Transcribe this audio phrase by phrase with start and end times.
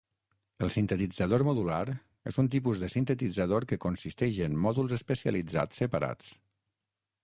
[0.67, 1.83] El sintetitzador modular
[2.33, 6.39] és un tipus de sintetitzador que consisteix en mòduls especialitzats separats.